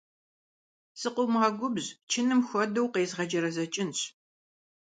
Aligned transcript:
Скъомгъэгубжь, 0.99 1.87
чыным 2.11 2.41
хуэдэу 2.47 2.85
укъезгъэджэрэзэкӏынщ! 2.87 3.99